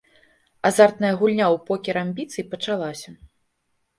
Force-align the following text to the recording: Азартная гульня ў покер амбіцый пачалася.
Азартная 0.69 1.11
гульня 1.19 1.45
ў 1.49 1.57
покер 1.67 1.95
амбіцый 2.03 2.47
пачалася. 2.53 3.09